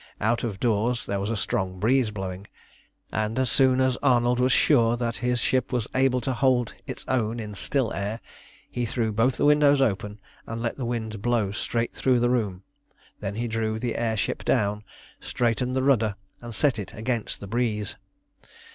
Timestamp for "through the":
11.93-12.31